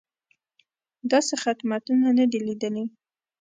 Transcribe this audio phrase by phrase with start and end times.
[1.11, 2.85] داسې خدمتونه نه دي لیدلي.